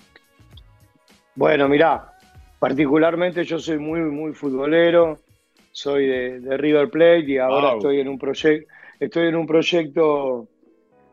Bueno, 1.33 1.69
mira, 1.69 2.11
particularmente 2.61 3.43
yo 3.43 3.57
soy 3.57 3.79
muy, 3.79 4.01
muy 4.01 4.33
futbolero. 4.33 5.19
Soy 5.71 6.05
de, 6.05 6.57
River 6.57 6.91
Plate 6.91 7.25
y 7.31 7.37
ahora 7.39 7.73
estoy 7.73 7.99
en 8.01 8.07
un 8.07 8.19
proyecto 8.19 8.71
Estoy 8.99 9.29
en 9.29 9.35
un 9.35 9.47
proyecto 9.47 10.47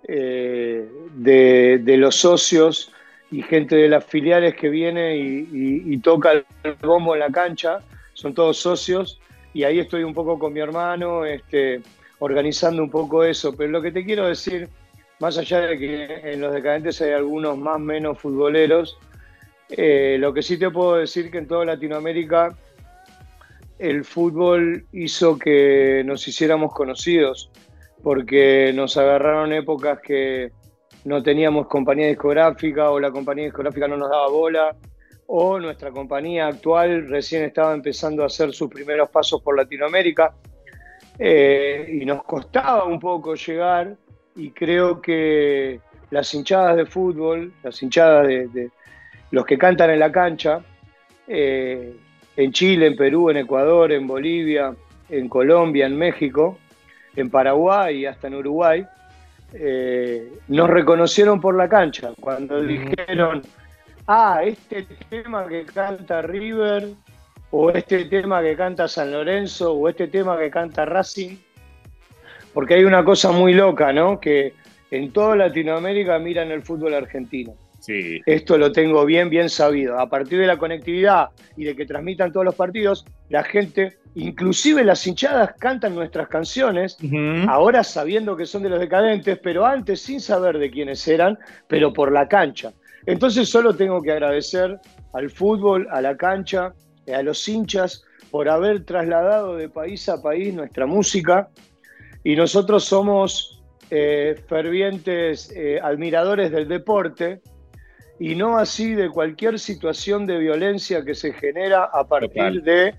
eh, 0.06 0.86
de, 1.14 1.96
los 1.96 2.16
socios 2.16 2.92
y 3.30 3.40
gente 3.40 3.76
de 3.76 3.88
las 3.88 4.04
filiales 4.04 4.54
que 4.56 4.68
viene 4.68 5.16
y, 5.16 5.96
toca 6.00 6.32
el 6.32 6.44
bombo 6.82 7.14
en 7.14 7.20
la 7.20 7.30
cancha. 7.30 7.80
Son 8.12 8.34
todos 8.34 8.58
socios 8.58 9.18
y 9.54 9.64
ahí 9.64 9.78
estoy 9.78 10.04
un 10.04 10.12
poco 10.12 10.38
con 10.38 10.52
mi 10.52 10.60
hermano 10.60 11.24
este, 11.24 11.80
organizando 12.18 12.82
un 12.82 12.90
poco 12.90 13.24
eso. 13.24 13.56
Pero 13.56 13.70
lo 13.70 13.80
que 13.80 13.90
te 13.90 14.04
quiero 14.04 14.26
decir, 14.26 14.68
más 15.18 15.38
allá 15.38 15.62
de 15.62 15.78
que 15.78 16.20
en 16.30 16.42
los 16.42 16.52
decadentes 16.52 17.00
hay 17.00 17.12
algunos 17.12 17.56
más 17.56 17.76
o 17.76 17.78
menos 17.78 18.18
futboleros, 18.18 18.98
eh, 19.70 20.16
lo 20.18 20.32
que 20.32 20.42
sí 20.42 20.58
te 20.58 20.70
puedo 20.70 20.96
decir 20.96 21.30
que 21.30 21.38
en 21.38 21.46
toda 21.46 21.64
Latinoamérica 21.64 22.56
el 23.78 24.04
fútbol 24.04 24.86
hizo 24.92 25.38
que 25.38 26.02
nos 26.04 26.26
hiciéramos 26.26 26.72
conocidos 26.74 27.50
porque 28.02 28.72
nos 28.74 28.96
agarraron 28.96 29.52
épocas 29.52 30.00
que 30.00 30.52
no 31.04 31.22
teníamos 31.22 31.66
compañía 31.68 32.08
discográfica 32.08 32.90
o 32.90 32.98
la 32.98 33.10
compañía 33.10 33.44
discográfica 33.44 33.88
no 33.88 33.96
nos 33.96 34.10
daba 34.10 34.28
bola 34.28 34.76
o 35.26 35.58
nuestra 35.60 35.90
compañía 35.90 36.46
actual 36.46 37.06
recién 37.06 37.44
estaba 37.44 37.74
empezando 37.74 38.22
a 38.22 38.26
hacer 38.26 38.52
sus 38.52 38.70
primeros 38.70 39.10
pasos 39.10 39.42
por 39.42 39.56
Latinoamérica. 39.56 40.34
Eh, 41.18 41.98
y 42.00 42.04
nos 42.06 42.22
costaba 42.24 42.84
un 42.84 42.98
poco 42.98 43.34
llegar 43.34 43.96
y 44.36 44.52
creo 44.52 45.02
que 45.02 45.80
las 46.10 46.32
hinchadas 46.32 46.76
de 46.76 46.86
fútbol, 46.86 47.52
las 47.62 47.82
hinchadas 47.82 48.26
de, 48.28 48.70
los 49.30 49.44
que 49.44 49.58
cantan 49.58 49.90
en 49.90 49.98
la 49.98 50.10
cancha, 50.10 50.60
eh, 51.26 51.94
en 52.36 52.52
Chile, 52.52 52.86
en 52.86 52.96
Perú, 52.96 53.30
en 53.30 53.38
Ecuador, 53.38 53.92
en 53.92 54.06
Bolivia, 54.06 54.74
en 55.08 55.28
Colombia, 55.28 55.86
en 55.86 55.96
México, 55.96 56.58
en 57.16 57.30
Paraguay 57.30 57.98
y 57.98 58.06
hasta 58.06 58.28
en 58.28 58.34
Uruguay, 58.36 58.86
eh, 59.52 60.32
nos 60.48 60.68
reconocieron 60.68 61.40
por 61.40 61.56
la 61.56 61.68
cancha. 61.68 62.12
Cuando 62.20 62.62
dijeron, 62.62 63.42
ah, 64.06 64.40
este 64.44 64.86
tema 65.08 65.46
que 65.48 65.64
canta 65.64 66.22
River, 66.22 66.88
o 67.50 67.70
este 67.70 68.04
tema 68.04 68.42
que 68.42 68.54
canta 68.56 68.88
San 68.88 69.10
Lorenzo, 69.10 69.72
o 69.72 69.88
este 69.88 70.08
tema 70.08 70.38
que 70.38 70.50
canta 70.50 70.84
Racing, 70.84 71.36
porque 72.52 72.74
hay 72.74 72.84
una 72.84 73.04
cosa 73.04 73.32
muy 73.32 73.54
loca, 73.54 73.92
¿no? 73.92 74.20
Que 74.20 74.54
en 74.90 75.12
toda 75.12 75.36
Latinoamérica 75.36 76.18
miran 76.18 76.50
el 76.50 76.62
fútbol 76.62 76.94
argentino. 76.94 77.54
Esto 78.26 78.58
lo 78.58 78.72
tengo 78.72 79.04
bien, 79.04 79.30
bien 79.30 79.48
sabido. 79.48 79.98
A 79.98 80.08
partir 80.08 80.38
de 80.38 80.46
la 80.46 80.56
conectividad 80.56 81.28
y 81.56 81.64
de 81.64 81.76
que 81.76 81.86
transmitan 81.86 82.32
todos 82.32 82.44
los 82.44 82.54
partidos, 82.54 83.04
la 83.28 83.44
gente, 83.44 83.98
inclusive 84.14 84.84
las 84.84 85.06
hinchadas, 85.06 85.54
cantan 85.58 85.94
nuestras 85.94 86.28
canciones, 86.28 86.98
ahora 87.48 87.84
sabiendo 87.84 88.36
que 88.36 88.46
son 88.46 88.62
de 88.62 88.70
los 88.70 88.80
decadentes, 88.80 89.38
pero 89.42 89.64
antes 89.64 90.02
sin 90.02 90.20
saber 90.20 90.58
de 90.58 90.70
quiénes 90.70 91.06
eran, 91.06 91.38
pero 91.66 91.92
por 91.92 92.12
la 92.12 92.28
cancha. 92.28 92.72
Entonces 93.06 93.48
solo 93.48 93.74
tengo 93.74 94.02
que 94.02 94.12
agradecer 94.12 94.78
al 95.12 95.30
fútbol, 95.30 95.86
a 95.90 96.00
la 96.02 96.16
cancha, 96.16 96.74
a 97.12 97.22
los 97.22 97.48
hinchas, 97.48 98.04
por 98.30 98.48
haber 98.48 98.84
trasladado 98.84 99.56
de 99.56 99.68
país 99.70 100.08
a 100.08 100.20
país 100.20 100.52
nuestra 100.52 100.84
música. 100.84 101.48
Y 102.22 102.36
nosotros 102.36 102.84
somos 102.84 103.62
eh, 103.90 104.38
fervientes 104.46 105.50
eh, 105.56 105.80
admiradores 105.82 106.50
del 106.50 106.68
deporte 106.68 107.40
y 108.18 108.34
no 108.34 108.58
así 108.58 108.94
de 108.94 109.10
cualquier 109.10 109.58
situación 109.58 110.26
de 110.26 110.38
violencia 110.38 111.04
que 111.04 111.14
se 111.14 111.32
genera 111.32 111.84
a 111.84 112.04
partir 112.04 112.62
de, 112.62 112.94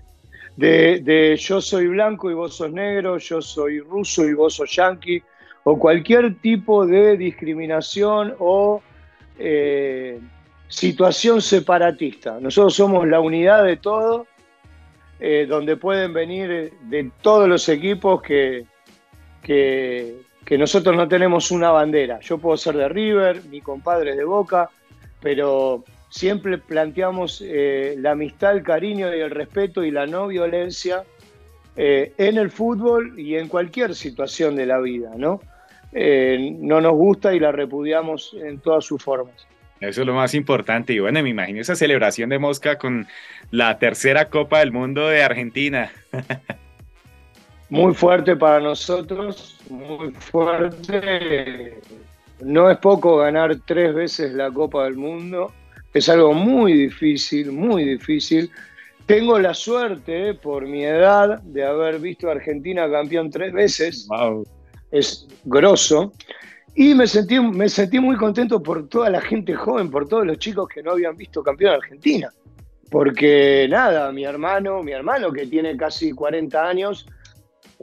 de, 0.56 1.36
yo 1.38 1.60
soy 1.60 1.88
blanco 1.88 2.30
y 2.30 2.34
vos 2.34 2.56
sos 2.56 2.72
negro, 2.72 3.18
yo 3.18 3.42
soy 3.42 3.80
ruso 3.80 4.24
y 4.24 4.34
vos 4.34 4.54
sos 4.54 4.74
yanqui, 4.74 5.22
o 5.64 5.78
cualquier 5.78 6.40
tipo 6.40 6.86
de 6.86 7.18
discriminación 7.18 8.34
o 8.38 8.82
eh, 9.38 10.18
situación 10.68 11.42
separatista. 11.42 12.38
Nosotros 12.40 12.74
somos 12.74 13.06
la 13.06 13.20
unidad 13.20 13.64
de 13.64 13.76
todo, 13.76 14.26
eh, 15.18 15.44
donde 15.46 15.76
pueden 15.76 16.14
venir 16.14 16.72
de 16.82 17.10
todos 17.20 17.46
los 17.46 17.68
equipos 17.68 18.22
que, 18.22 18.64
que, 19.42 20.16
que 20.46 20.56
nosotros 20.56 20.96
no 20.96 21.06
tenemos 21.06 21.50
una 21.50 21.70
bandera. 21.70 22.20
Yo 22.20 22.38
puedo 22.38 22.56
ser 22.56 22.76
de 22.76 22.88
River, 22.88 23.44
mi 23.44 23.60
compadre 23.60 24.12
es 24.12 24.16
de 24.16 24.24
Boca, 24.24 24.70
pero 25.20 25.84
siempre 26.08 26.58
planteamos 26.58 27.42
eh, 27.44 27.94
la 27.98 28.12
amistad, 28.12 28.56
el 28.56 28.62
cariño 28.62 29.14
y 29.14 29.20
el 29.20 29.30
respeto 29.30 29.84
y 29.84 29.90
la 29.90 30.06
no 30.06 30.26
violencia 30.26 31.04
eh, 31.76 32.12
en 32.18 32.36
el 32.36 32.50
fútbol 32.50 33.18
y 33.18 33.36
en 33.36 33.48
cualquier 33.48 33.94
situación 33.94 34.56
de 34.56 34.66
la 34.66 34.80
vida, 34.80 35.12
¿no? 35.16 35.40
Eh, 35.92 36.54
no 36.58 36.80
nos 36.80 36.92
gusta 36.92 37.34
y 37.34 37.40
la 37.40 37.52
repudiamos 37.52 38.36
en 38.40 38.60
todas 38.60 38.84
sus 38.84 39.02
formas. 39.02 39.46
Eso 39.80 40.02
es 40.02 40.06
lo 40.06 40.14
más 40.14 40.34
importante. 40.34 40.92
Y 40.92 40.98
bueno, 40.98 41.22
me 41.22 41.30
imagino 41.30 41.60
esa 41.60 41.74
celebración 41.74 42.28
de 42.28 42.38
Mosca 42.38 42.76
con 42.76 43.06
la 43.50 43.78
tercera 43.78 44.28
Copa 44.28 44.58
del 44.58 44.72
Mundo 44.72 45.08
de 45.08 45.22
Argentina. 45.22 45.90
muy 47.70 47.94
fuerte 47.94 48.36
para 48.36 48.60
nosotros, 48.60 49.58
muy 49.70 50.12
fuerte. 50.12 51.78
No 52.42 52.70
es 52.70 52.78
poco 52.78 53.18
ganar 53.18 53.56
tres 53.66 53.94
veces 53.94 54.32
la 54.32 54.50
Copa 54.50 54.84
del 54.84 54.96
Mundo, 54.96 55.52
es 55.92 56.08
algo 56.08 56.32
muy 56.32 56.72
difícil, 56.74 57.50
muy 57.52 57.84
difícil. 57.84 58.50
Tengo 59.06 59.38
la 59.38 59.54
suerte, 59.54 60.34
por 60.34 60.66
mi 60.66 60.84
edad, 60.84 61.40
de 61.42 61.64
haber 61.64 61.98
visto 61.98 62.28
a 62.28 62.32
Argentina 62.32 62.88
campeón 62.88 63.30
tres 63.30 63.52
veces. 63.52 64.08
Es 64.92 65.26
grosso. 65.44 66.12
Y 66.76 66.94
me 66.94 67.08
sentí, 67.08 67.40
me 67.40 67.68
sentí 67.68 67.98
muy 67.98 68.16
contento 68.16 68.62
por 68.62 68.88
toda 68.88 69.10
la 69.10 69.20
gente 69.20 69.54
joven, 69.54 69.90
por 69.90 70.08
todos 70.08 70.24
los 70.24 70.38
chicos 70.38 70.68
que 70.68 70.82
no 70.82 70.92
habían 70.92 71.16
visto 71.16 71.42
campeón 71.42 71.74
Argentina. 71.74 72.32
Porque 72.88 73.66
nada, 73.68 74.12
mi 74.12 74.24
hermano, 74.24 74.82
mi 74.82 74.92
hermano 74.92 75.32
que 75.32 75.46
tiene 75.46 75.76
casi 75.76 76.12
40 76.12 76.68
años, 76.68 77.06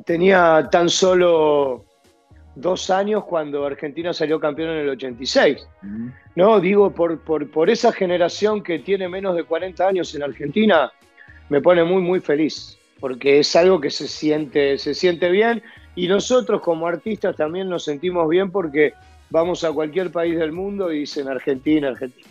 tenía 0.06 0.70
tan 0.72 0.90
solo 0.90 1.87
dos 2.62 2.90
años 2.90 3.24
cuando 3.26 3.66
Argentina 3.66 4.14
salió 4.14 4.40
campeón 4.40 4.70
en 4.72 4.78
el 4.78 4.90
86. 4.90 5.68
No, 6.36 6.60
digo, 6.60 6.92
por, 6.92 7.20
por, 7.20 7.70
esa 7.70 7.92
generación 7.92 8.62
que 8.64 8.80
tiene 8.80 9.08
menos 9.08 9.36
de 9.36 9.44
40 9.44 9.88
años 9.88 10.14
en 10.16 10.24
Argentina, 10.24 10.92
me 11.50 11.62
pone 11.62 11.84
muy, 11.84 12.02
muy 12.02 12.20
feliz, 12.20 12.78
porque 13.00 13.40
es 13.40 13.56
algo 13.56 13.80
que 13.80 13.90
se 13.90 14.08
siente, 14.08 14.78
se 14.78 14.94
siente 14.94 15.30
bien 15.30 15.64
y 15.96 16.08
nosotros 16.08 16.62
como 16.62 16.88
artistas 16.88 17.36
también 17.36 17.70
nos 17.70 17.84
sentimos 17.84 18.30
bien 18.30 18.52
porque 18.52 18.94
vamos 19.30 19.64
a 19.64 19.72
cualquier 19.72 20.12
país 20.12 20.38
del 20.38 20.52
mundo 20.52 20.92
y 20.92 21.00
dicen 21.00 21.28
Argentina, 21.28 21.90
Argentina. 21.90 22.28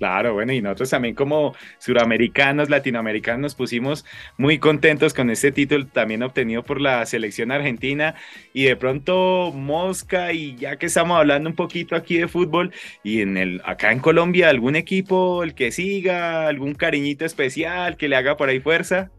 Claro, 0.00 0.32
bueno, 0.32 0.54
y 0.54 0.62
nosotros 0.62 0.88
también 0.88 1.14
como 1.14 1.54
suramericanos, 1.76 2.70
latinoamericanos, 2.70 3.40
nos 3.42 3.54
pusimos 3.54 4.06
muy 4.38 4.58
contentos 4.58 5.12
con 5.12 5.28
este 5.28 5.52
título 5.52 5.86
también 5.88 6.22
obtenido 6.22 6.62
por 6.62 6.80
la 6.80 7.04
selección 7.04 7.52
argentina 7.52 8.14
y 8.54 8.64
de 8.64 8.76
pronto 8.76 9.52
Mosca 9.54 10.32
y 10.32 10.56
ya 10.56 10.76
que 10.76 10.86
estamos 10.86 11.18
hablando 11.18 11.50
un 11.50 11.54
poquito 11.54 11.96
aquí 11.96 12.16
de 12.16 12.28
fútbol 12.28 12.72
y 13.04 13.20
en 13.20 13.36
el 13.36 13.60
acá 13.66 13.92
en 13.92 13.98
Colombia 14.00 14.48
algún 14.48 14.74
equipo 14.74 15.42
el 15.42 15.54
que 15.54 15.70
siga, 15.70 16.48
algún 16.48 16.74
cariñito 16.74 17.26
especial 17.26 17.98
que 17.98 18.08
le 18.08 18.16
haga 18.16 18.38
por 18.38 18.48
ahí 18.48 18.58
fuerza. 18.58 19.10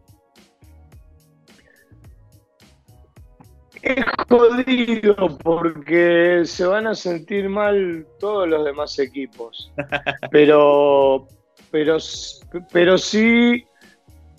Es 3.82 4.06
jodido 4.30 5.38
porque 5.40 6.44
se 6.46 6.66
van 6.66 6.88
a 6.88 6.96
sentir 6.96 7.50
mal 7.50 8.06
todos 8.20 8.48
los 8.48 8.64
demás 8.66 8.98
equipos. 9.00 9.72
Pero, 10.32 11.28
pero, 11.72 11.98
pero 12.72 12.98
sí, 12.98 13.64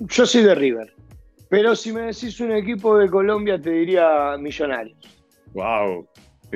yo 0.01 0.27
soy 0.27 0.43
de 0.43 0.55
River. 0.55 0.93
Pero 1.49 1.75
si 1.75 1.93
me 1.93 2.03
decís 2.03 2.41
un 2.41 2.53
equipo 2.53 2.99
de 2.99 3.09
Colombia, 3.09 3.61
te 3.61 3.71
diría 3.71 4.37
Millonarios. 4.39 4.99
Wow, 5.55 6.07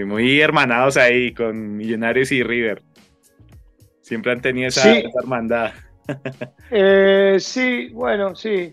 muy 0.05 0.41
hermanados 0.41 0.97
ahí 0.97 1.33
con 1.33 1.77
Millonarios 1.77 2.31
y 2.33 2.43
River. 2.43 2.83
Siempre 4.03 4.33
han 4.33 4.41
tenido 4.41 4.69
esa, 4.69 4.99
hermandad. 4.99 5.73
Eh, 6.71 7.39
sí, 7.41 7.89
bueno, 7.93 8.37
sí. 8.37 8.73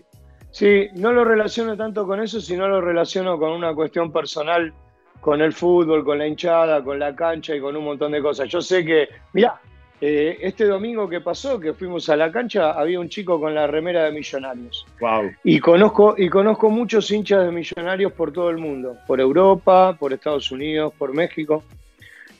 Sí, 0.54 0.86
no 0.94 1.12
lo 1.12 1.24
relaciono 1.24 1.76
tanto 1.76 2.06
con 2.06 2.22
eso, 2.22 2.40
sino 2.40 2.68
lo 2.68 2.80
relaciono 2.80 3.36
con 3.40 3.50
una 3.50 3.74
cuestión 3.74 4.12
personal, 4.12 4.72
con 5.20 5.42
el 5.42 5.52
fútbol, 5.52 6.04
con 6.04 6.18
la 6.18 6.28
hinchada, 6.28 6.80
con 6.84 6.96
la 7.00 7.12
cancha 7.12 7.56
y 7.56 7.60
con 7.60 7.76
un 7.76 7.82
montón 7.82 8.12
de 8.12 8.22
cosas. 8.22 8.48
Yo 8.48 8.62
sé 8.62 8.84
que, 8.84 9.08
mira, 9.32 9.60
eh, 10.00 10.38
este 10.42 10.66
domingo 10.66 11.08
que 11.08 11.20
pasó, 11.20 11.58
que 11.58 11.72
fuimos 11.72 12.08
a 12.08 12.14
la 12.14 12.30
cancha, 12.30 12.70
había 12.70 13.00
un 13.00 13.08
chico 13.08 13.40
con 13.40 13.52
la 13.52 13.66
remera 13.66 14.04
de 14.04 14.12
Millonarios. 14.12 14.86
Wow. 15.00 15.32
Y 15.42 15.58
conozco, 15.58 16.14
y 16.16 16.28
conozco 16.28 16.70
muchos 16.70 17.10
hinchas 17.10 17.44
de 17.44 17.50
Millonarios 17.50 18.12
por 18.12 18.32
todo 18.32 18.48
el 18.48 18.58
mundo, 18.58 18.96
por 19.08 19.20
Europa, 19.20 19.96
por 19.98 20.12
Estados 20.12 20.52
Unidos, 20.52 20.92
por 20.96 21.12
México. 21.12 21.64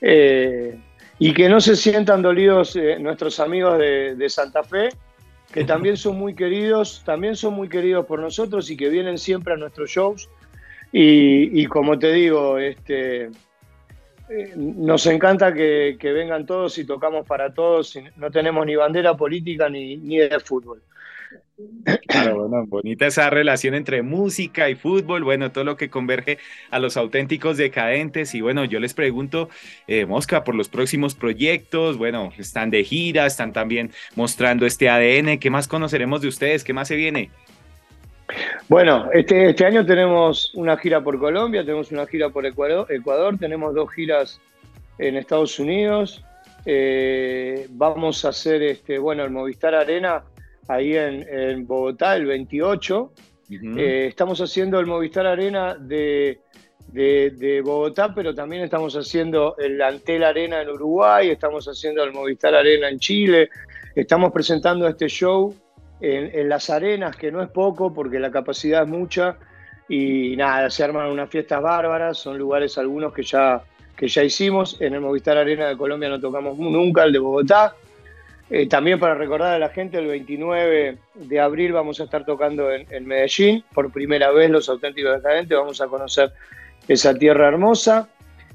Eh, 0.00 0.78
y 1.18 1.34
que 1.34 1.48
no 1.48 1.60
se 1.60 1.74
sientan 1.74 2.22
dolidos 2.22 2.76
eh, 2.76 2.96
nuestros 3.00 3.40
amigos 3.40 3.76
de, 3.76 4.26
Santa 4.28 4.62
Fe, 4.62 4.90
que 5.52 5.64
también 5.64 5.96
son 5.96 6.18
muy 6.18 6.34
queridos, 6.34 7.02
también 7.04 7.36
son 7.36 7.54
muy 7.54 7.68
queridos 7.68 8.06
por 8.06 8.18
nosotros 8.20 8.70
y 8.70 8.76
que 8.76 8.88
vienen 8.88 9.18
siempre 9.18 9.54
a 9.54 9.56
nuestros 9.56 9.90
shows. 9.90 10.28
Y, 10.96 11.66
como 11.66 11.98
te 11.98 12.12
digo, 12.12 12.58
este, 12.58 13.24
eh, 13.24 14.52
nos 14.54 15.06
encanta 15.06 15.52
que, 15.52 15.96
vengan 16.00 16.46
todos 16.46 16.78
y 16.78 16.84
tocamos 16.84 17.26
para 17.26 17.52
todos. 17.52 17.98
No 18.16 18.30
tenemos 18.30 18.64
ni 18.64 18.76
bandera 18.76 19.16
política 19.16 19.68
ni, 19.68 19.96
ni 19.96 20.18
de 20.18 20.38
fútbol. 20.38 20.82
Claro, 22.08 22.48
bueno, 22.48 22.66
bonita 22.66 23.06
esa 23.06 23.30
relación 23.30 23.74
entre 23.74 24.02
música 24.02 24.68
y 24.68 24.74
fútbol, 24.74 25.22
bueno, 25.22 25.52
todo 25.52 25.62
lo 25.62 25.76
que 25.76 25.88
converge 25.88 26.38
a 26.70 26.80
los 26.80 26.96
auténticos 26.96 27.56
decadentes. 27.56 28.34
Y 28.34 28.40
bueno, 28.40 28.64
yo 28.64 28.80
les 28.80 28.92
pregunto, 28.92 29.48
eh, 29.86 30.04
Mosca, 30.04 30.42
por 30.42 30.56
los 30.56 30.68
próximos 30.68 31.14
proyectos, 31.14 31.96
bueno, 31.96 32.32
están 32.38 32.70
de 32.70 32.82
gira, 32.82 33.26
están 33.26 33.52
también 33.52 33.92
mostrando 34.16 34.66
este 34.66 34.88
ADN. 34.88 35.38
¿Qué 35.38 35.50
más 35.50 35.68
conoceremos 35.68 36.22
de 36.22 36.28
ustedes? 36.28 36.64
¿Qué 36.64 36.72
más 36.72 36.88
se 36.88 36.96
viene? 36.96 37.30
Bueno, 38.68 39.08
este, 39.12 39.50
este 39.50 39.64
año 39.64 39.86
tenemos 39.86 40.52
una 40.54 40.76
gira 40.76 41.02
por 41.02 41.18
Colombia, 41.18 41.64
tenemos 41.64 41.92
una 41.92 42.06
gira 42.06 42.30
por 42.30 42.46
Ecuador, 42.46 42.86
Ecuador 42.90 43.38
tenemos 43.38 43.74
dos 43.74 43.92
giras 43.92 44.40
en 44.98 45.16
Estados 45.16 45.58
Unidos. 45.60 46.24
Eh, 46.66 47.66
vamos 47.70 48.24
a 48.24 48.30
hacer, 48.30 48.62
este, 48.62 48.98
bueno, 48.98 49.22
el 49.22 49.30
Movistar 49.30 49.74
Arena 49.74 50.22
ahí 50.68 50.96
en, 50.96 51.66
Bogotá 51.66 52.16
el 52.16 52.26
28. 52.26 53.12
Eh, 53.50 54.06
estamos 54.08 54.40
haciendo 54.40 54.80
el 54.80 54.86
Movistar 54.86 55.26
Arena 55.26 55.74
de, 55.74 56.40
de, 56.88 57.62
Bogotá, 57.64 58.14
pero 58.14 58.34
también 58.34 58.62
estamos 58.62 58.94
haciendo 58.94 59.56
el 59.58 59.80
Antel 59.82 60.24
Arena 60.24 60.62
en 60.62 60.70
Uruguay, 60.70 61.30
estamos 61.30 61.66
haciendo 61.66 62.02
el 62.02 62.12
Movistar 62.12 62.54
Arena 62.54 62.88
en 62.88 62.98
Chile, 62.98 63.50
estamos 63.94 64.32
presentando 64.32 64.86
este 64.86 65.08
show 65.08 65.54
en, 66.00 66.48
las 66.48 66.70
arenas, 66.70 67.16
que 67.16 67.32
no 67.32 67.42
es 67.42 67.50
poco 67.50 67.92
porque 67.92 68.18
la 68.18 68.30
capacidad 68.30 68.82
es 68.82 68.88
mucha, 68.88 69.36
y 69.88 70.36
nada, 70.36 70.70
se 70.70 70.84
arman 70.84 71.10
unas 71.10 71.28
fiestas 71.30 71.62
bárbaras, 71.62 72.18
son 72.18 72.38
lugares 72.38 72.78
algunos 72.78 73.12
que 73.12 73.22
ya, 73.22 73.62
que 73.96 74.08
ya 74.08 74.22
hicimos, 74.22 74.80
en 74.80 74.94
el 74.94 75.00
Movistar 75.00 75.36
Arena 75.36 75.66
de 75.66 75.76
Colombia 75.76 76.08
no 76.08 76.20
tocamos 76.20 76.58
nunca, 76.58 77.04
el 77.04 77.12
de 77.12 77.18
Bogotá, 77.18 77.74
eh, 78.50 78.68
también 78.68 78.98
para 78.98 79.14
recordar 79.14 79.54
a 79.54 79.58
la 79.58 79.70
gente, 79.70 79.98
el 79.98 80.06
29 80.06 80.98
de 81.14 81.40
abril 81.40 81.72
vamos 81.72 82.00
a 82.00 82.04
estar 82.04 82.26
tocando 82.26 82.70
en, 82.70 83.06
Medellín, 83.06 83.64
por 83.72 83.90
primera 83.90 84.30
vez 84.32 84.50
los 84.50 84.68
auténticos 84.68 85.14
decadentes, 85.16 85.56
vamos 85.56 85.80
a 85.80 85.86
conocer 85.86 86.32
esa 86.86 87.14
tierra 87.14 87.48
hermosa. 87.48 88.08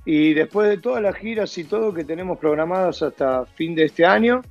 Y 0.06 0.34
después 0.34 0.70
de 0.70 0.78
todas 0.78 1.02
las 1.02 1.16
giras 1.16 1.58
y 1.58 1.64
todo 1.64 1.94
que 1.94 2.04
tenemos 2.04 2.38
programadas 2.40 3.02
hasta 3.02 3.46
fin 3.46 3.76
de 3.76 3.86
este 3.86 4.06
año, 4.06 4.42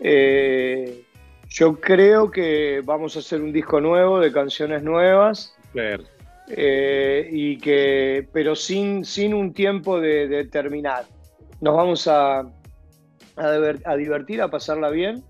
eh, 0.00 1.02
yo 1.48 1.78
creo 1.78 2.30
que 2.30 2.82
vamos 2.84 3.16
a 3.16 3.20
hacer 3.20 3.40
un 3.40 3.52
disco 3.52 3.80
nuevo 3.80 4.18
de 4.18 4.32
canciones 4.32 4.82
nuevas. 4.82 5.56
Eh, 6.48 7.28
y 7.32 7.58
que, 7.58 8.28
pero 8.32 8.54
sin, 8.54 9.04
sin 9.04 9.34
un 9.34 9.52
tiempo 9.52 10.00
de 10.00 10.44
terminar. 10.50 11.04
Nos 11.60 11.76
vamos 11.76 12.06
a, 12.08 12.44
a, 13.36 13.96
divertir, 13.96 14.42
a 14.42 14.48
pasarla 14.48 14.90
bien 14.90 15.22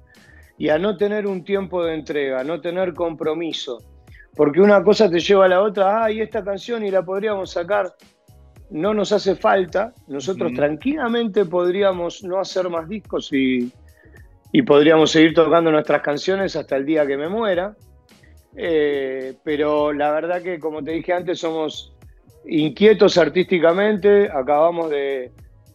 y 0.59 0.69
a 0.69 0.79
no 0.79 0.97
tener 0.97 1.27
un 1.27 1.45
tiempo 1.45 1.85
de 1.85 1.95
entrega, 1.95 2.41
a 2.41 2.45
no 2.45 2.61
tener 2.61 2.95
compromiso. 2.95 3.79
Porque 4.37 4.61
una 4.61 4.83
cosa 4.83 5.11
te 5.11 5.21
lleva 5.21 5.45
a 5.45 5.49
la 5.49 5.63
otra, 5.63 6.05
ay, 6.05 6.21
esta 6.21 6.43
canción 6.43 6.85
y 6.85 6.91
la 6.91 7.03
podríamos 7.03 7.51
sacar. 7.51 7.95
No 8.71 8.93
nos 8.93 9.13
hace 9.13 9.37
falta. 9.37 9.93
Nosotros 10.09 10.53
tranquilamente 10.55 11.45
podríamos 11.45 12.25
no 12.25 12.41
hacer 12.41 12.69
más 12.69 12.89
discos 12.89 13.33
y, 13.33 13.73
podríamos 14.67 15.11
seguir 15.11 15.35
tocando 15.35 15.71
nuestras 15.71 16.03
canciones 16.03 16.57
hasta 16.57 16.77
el 16.77 16.85
día 16.85 17.07
que 17.07 17.17
me 17.17 17.29
muera. 17.29 17.77
Eh, 18.57 19.35
pero 19.43 19.93
la 19.93 20.13
verdad 20.13 20.43
que, 20.43 20.59
como 20.59 20.83
te 20.83 20.93
dije 20.93 21.13
antes, 21.13 21.41
somos 21.41 21.93
inquietos 22.47 23.19
artísticamente. 23.19 24.29
Acabamos 24.33 24.91
de, 24.91 25.33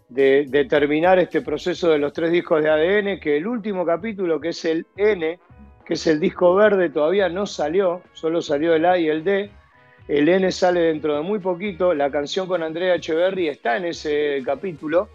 de, 0.09 0.65
terminar 0.69 1.19
este 1.19 1.41
proceso 1.41 1.89
de 1.89 1.99
los 1.99 2.13
tres 2.13 2.31
discos 2.31 2.63
de 2.63 2.69
ADN, 2.69 3.19
que 3.19 3.37
el 3.37 3.47
último 3.47 3.85
capítulo, 3.85 4.39
que 4.39 4.49
es 4.49 4.65
el 4.65 4.85
N, 4.97 5.39
que 5.85 5.93
es 5.93 6.07
el 6.07 6.19
disco 6.19 6.55
verde, 6.55 6.89
todavía 6.89 7.29
no 7.29 7.45
salió, 7.45 8.01
solo 8.13 8.41
salió 8.41 8.73
el 8.73 8.85
A 8.85 8.97
y 8.97 9.07
el 9.07 9.23
D. 9.23 9.51
El 10.07 10.27
N 10.27 10.51
sale 10.51 10.81
dentro 10.81 11.15
de 11.15 11.21
muy 11.21 11.39
poquito, 11.39 11.93
la 11.93 12.09
canción 12.09 12.47
con 12.47 12.63
Andrea 12.63 12.95
Echeverry 12.95 13.47
está 13.47 13.77
en 13.77 13.85
ese 13.85 14.41
capítulo, 14.43 15.09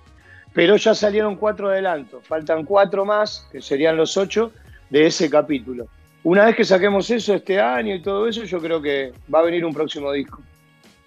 pero 0.53 0.77
ya 0.77 0.95
salieron 0.95 1.35
cuatro 1.37 1.69
adelantos, 1.69 2.25
faltan 2.25 2.65
cuatro 2.65 3.05
más, 3.05 3.49
que 3.51 3.61
serían 3.61 3.97
los 3.97 4.17
ocho, 4.17 4.53
de 4.91 5.07
ese 5.07 5.29
capítulo. 5.29 5.89
Una 6.23 6.47
vez 6.47 6.55
que 6.55 6.65
saquemos 6.65 7.11
eso 7.11 7.35
este 7.35 7.61
año 7.61 7.95
y 7.95 8.01
todo 8.01 8.29
eso, 8.29 8.45
yo 8.45 8.61
creo 8.61 8.81
que 8.81 9.13
va 9.33 9.41
a 9.41 9.43
venir 9.43 9.65
un 9.65 9.75
próximo 9.75 10.13
disco. 10.13 10.41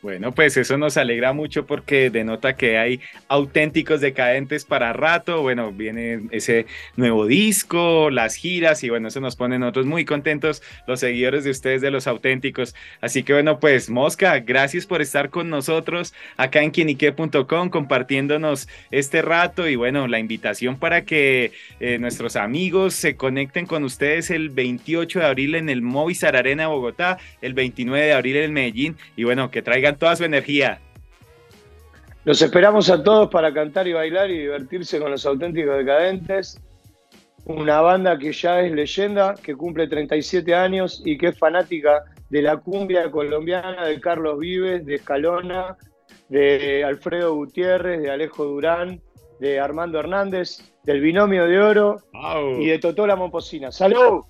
Bueno, 0.04 0.32
pues 0.32 0.56
eso 0.58 0.78
nos 0.78 0.96
alegra 0.96 1.34
mucho 1.34 1.66
porque 1.66 2.12
denota 2.12 2.56
que 2.56 2.78
hay 2.78 3.02
auténticos 3.30 4.00
decadentes 4.00 4.64
para 4.64 4.94
rato. 4.94 5.42
Bueno, 5.42 5.72
viene 5.72 6.22
ese 6.30 6.68
nuevo 6.96 7.26
disco, 7.26 8.12
las 8.12 8.36
giras 8.36 8.84
y 8.84 8.90
bueno, 8.90 9.08
eso 9.08 9.20
nos 9.22 9.36
pone 9.36 9.58
nosotros 9.58 9.88
muy 9.88 10.06
contentos 10.06 10.62
los 10.86 11.00
seguidores 11.00 11.46
de 11.46 11.50
ustedes 11.50 11.82
de 11.82 11.90
los 11.90 12.06
auténticos. 12.06 12.76
Así 13.02 13.24
que 13.24 13.34
bueno, 13.34 13.60
pues 13.60 13.90
Mosca, 13.90 14.38
gracias 14.40 14.86
por 14.86 15.02
estar 15.02 15.32
con 15.32 15.50
nosotros 15.50 16.14
acá 16.38 16.62
en 16.62 16.70
quienique.com 16.70 17.70
compartiéndonos 17.70 18.70
este 18.92 19.24
rato 19.24 19.68
y 19.68 19.78
bueno, 19.78 20.08
la 20.08 20.20
invitación 20.20 20.78
para 20.78 21.06
que 21.06 21.54
eh, 21.80 21.98
nuestros 21.98 22.36
amigos 22.36 22.94
se 22.94 23.16
conecten 23.16 23.66
con 23.66 23.84
ustedes 23.84 24.30
el 24.30 24.52
28 24.52 25.20
de 25.20 25.26
abril 25.26 25.56
en 25.56 25.70
el 25.70 25.82
Movistar 25.82 26.36
Arena 26.36 26.68
Bogotá, 26.68 27.18
el 27.42 27.56
29 27.56 28.06
de 28.06 28.14
abril 28.14 28.36
en 28.38 28.54
Medellín 28.54 28.96
y 29.16 29.24
bueno, 29.24 29.50
que 29.50 29.64
toda 29.96 30.16
su 30.16 30.24
energía. 30.24 30.80
Los 32.26 32.42
esperamos 32.42 32.90
a 32.90 33.02
todos 33.04 33.30
para 33.30 33.54
cantar 33.54 33.88
y 33.88 33.94
bailar 33.94 34.30
y 34.30 34.40
divertirse 34.40 35.00
con 35.00 35.12
los 35.12 35.26
auténticos 35.26 35.78
decadentes. 35.78 36.60
Una 37.46 37.80
banda 37.80 38.18
que 38.20 38.34
ya 38.34 38.60
es 38.60 38.74
leyenda, 38.74 39.36
que 39.42 39.56
cumple 39.56 39.88
37 39.88 40.54
años 40.54 41.02
y 41.06 41.18
que 41.18 41.28
es 41.28 41.40
fanática 41.40 42.04
de 42.30 42.42
la 42.42 42.58
cumbia 42.58 43.10
colombiana 43.10 43.86
de 43.86 44.02
Carlos 44.02 44.40
Vives, 44.40 44.86
de 44.86 44.96
Escalona, 44.96 45.78
de 46.28 46.84
Alfredo 46.84 47.34
Gutiérrez, 47.36 48.02
de 48.02 48.12
Alejo 48.12 48.44
Durán, 48.44 49.02
de 49.40 49.60
Armando 49.60 50.00
Hernández, 50.00 50.74
del 50.84 51.00
Binomio 51.00 51.46
de 51.46 51.60
Oro 51.60 52.02
y 52.60 52.68
de 52.68 52.80
Totola 52.80 53.16
Momposina. 53.16 53.72
¡Salud! 53.72 54.24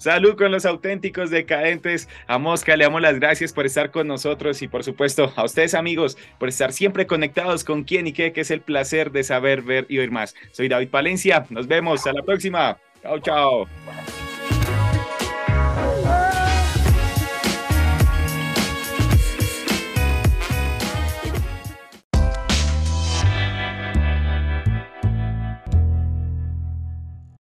Salud 0.00 0.34
con 0.34 0.50
los 0.50 0.64
auténticos 0.64 1.28
decadentes. 1.28 2.08
A 2.26 2.38
Mosca 2.38 2.74
le 2.74 2.84
damos 2.84 3.02
las 3.02 3.20
gracias 3.20 3.52
por 3.52 3.66
estar 3.66 3.90
con 3.90 4.08
nosotros 4.08 4.62
y 4.62 4.68
por 4.68 4.82
supuesto 4.82 5.30
a 5.36 5.44
ustedes 5.44 5.74
amigos 5.74 6.16
por 6.38 6.48
estar 6.48 6.72
siempre 6.72 7.06
conectados 7.06 7.64
con 7.64 7.84
quién 7.84 8.06
y 8.06 8.14
qué, 8.14 8.32
que 8.32 8.40
es 8.40 8.50
el 8.50 8.62
placer 8.62 9.12
de 9.12 9.24
saber, 9.24 9.60
ver 9.60 9.84
y 9.90 9.98
oír 9.98 10.10
más. 10.10 10.34
Soy 10.52 10.68
David 10.68 10.88
Palencia. 10.88 11.44
Nos 11.50 11.66
vemos. 11.66 12.06
A 12.06 12.14
la 12.14 12.22
próxima. 12.22 12.78
Chao, 13.02 13.18
chao. 13.18 14.19